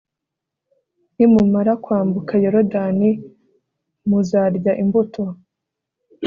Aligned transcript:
Nimumara 1.15 1.73
kwambuka 1.83 2.33
Yorodani 2.43 3.09
muzarya 4.07 4.71
imbuto 4.83 5.23